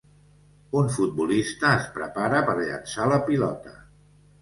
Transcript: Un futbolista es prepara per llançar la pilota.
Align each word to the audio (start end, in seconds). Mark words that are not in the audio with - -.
Un 0.81 0.89
futbolista 0.95 1.71
es 1.83 1.87
prepara 1.99 2.43
per 2.51 2.59
llançar 2.65 3.11
la 3.15 3.25
pilota. 3.33 3.81